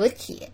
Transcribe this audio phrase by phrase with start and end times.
[0.00, 0.50] 和铁，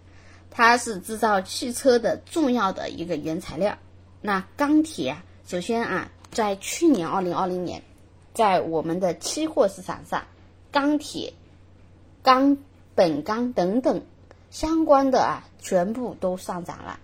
[0.50, 3.78] 它是制造汽车的重要的一个原材料。
[4.20, 7.84] 那钢铁啊，首先啊，在去年二零二零年，
[8.34, 10.24] 在我们的期货市场上，
[10.72, 11.32] 钢铁、
[12.24, 12.58] 钢、
[12.96, 14.02] 本钢等等
[14.50, 16.98] 相关的啊，全部都上涨了，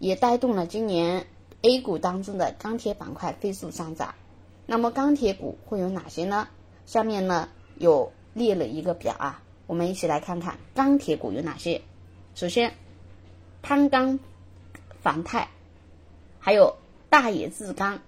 [0.00, 1.28] 也带动了今年
[1.62, 4.16] A 股当中的钢铁板块飞速上涨。
[4.66, 6.48] 那么钢铁股会有哪些呢？
[6.86, 7.48] 下面呢
[7.78, 11.82] 有列了一个表啊，我们一起来看看钢铁股有哪些。
[12.34, 12.74] 首先，
[13.62, 14.18] 攀钢、
[15.02, 15.46] 防钛，
[16.38, 16.76] 还有
[17.08, 18.00] 大冶制钢、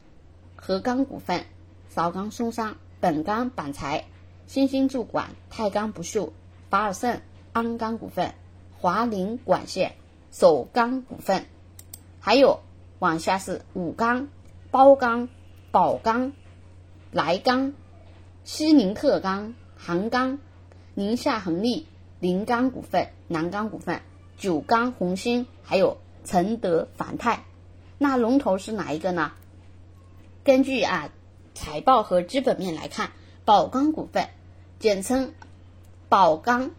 [0.54, 1.44] 合钢股份、
[1.88, 4.04] 韶钢松山、本钢板材、
[4.46, 6.30] 新兴铸管、太钢不锈、
[6.68, 7.20] 法尔胜、
[7.52, 8.34] 鞍钢股份、
[8.78, 9.96] 华菱管线、
[10.30, 11.46] 首钢股份，
[12.20, 12.60] 还有
[12.98, 14.28] 往下是武钢、
[14.70, 15.28] 包钢、
[15.70, 16.32] 宝钢。
[17.12, 17.72] 莱钢、
[18.44, 20.38] 西宁特钢、杭钢、
[20.98, 21.86] 宁夏恒力、
[22.20, 24.00] 临钢股份、南钢股份、
[24.38, 27.44] 九钢、红星，还有承德防钛。
[27.98, 29.32] 那龙头是哪一个呢？
[30.42, 31.10] 根据啊
[31.54, 33.10] 财报和基本面来看，
[33.44, 34.30] 宝钢股份，
[34.78, 35.34] 简称
[36.08, 36.70] 宝钢，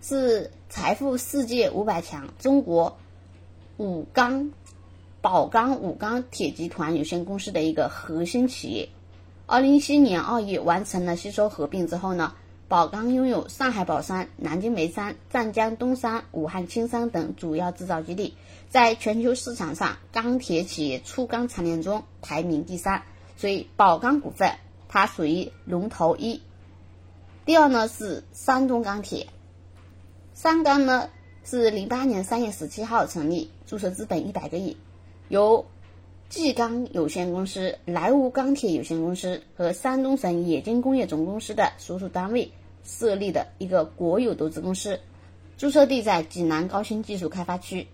[0.00, 2.96] 是财富世界五百强中国
[3.76, 4.52] 武钢
[5.20, 8.88] 宝钢武钢铁集团有限公司的一个核心企业。
[9.44, 12.34] 二零一七年二月完成了吸收合并之后呢，
[12.68, 18.34] 宝钢拥有上海宝山、南京煤山、湛江东山、武汉青山等主要制造基地，
[18.68, 23.02] 在全球市场上钢铁企业粗钢产量中排名第三，
[23.36, 24.56] 所以宝钢股份
[24.88, 26.42] 它属于龙头一。
[27.44, 29.28] 第二呢是山东钢铁，
[30.34, 31.08] 三钢呢
[31.44, 34.76] 是零八年三月十七号成立，注册资本一百个亿，
[35.28, 35.66] 由。
[36.28, 42.50] 冀钢有限公司、莱芜钢铁有限公司和山东省冶金工业总公司的所属单位
[42.84, 44.98] 设立的一个国有独资公司，
[45.56, 47.86] 注册地在济南高新技术开发区。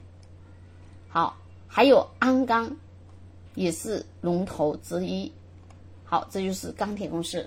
[1.09, 1.37] 好，
[1.69, 2.75] 还有鞍钢，
[3.54, 5.31] 也是龙头之一。
[6.04, 7.47] 好，这就是钢铁公司。